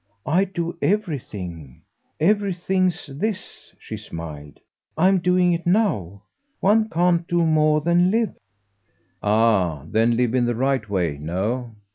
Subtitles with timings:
[0.25, 1.83] "I do everything.
[2.19, 4.59] Everything's THIS," she smiled.
[4.97, 6.23] "I'm doing it now.
[6.59, 8.33] One can't do more than live."
[9.21, 11.75] "Ah than live in the right way, no.